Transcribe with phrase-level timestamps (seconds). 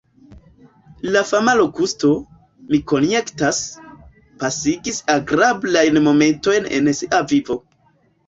[1.15, 2.09] La fama Lokusto,
[2.71, 3.59] mi konjektas,
[4.43, 7.59] pasigis agrablajn momentojn en sia vivo.